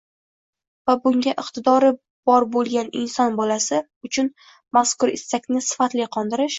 [0.91, 1.91] va bunga iqtidori
[2.31, 4.35] bor bo‘lgan inson bolasi uchun
[4.81, 6.49] mazkur istakni sifatli qondirish